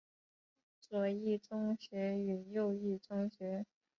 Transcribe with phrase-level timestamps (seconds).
[0.79, 3.67] 左翼宗学与右翼宗学。